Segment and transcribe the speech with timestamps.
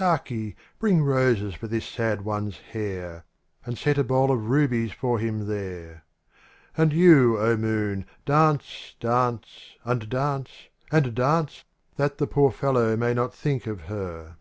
[0.00, 3.24] AKI, bring roses for this sad one's ^&1 hair.
[3.66, 6.06] And set a bowl of rubies for him there;
[6.74, 10.48] And you, O moon, dance, dance and dance
[10.90, 11.64] and dance—
[11.98, 14.38] That the poor fellow may not think of her.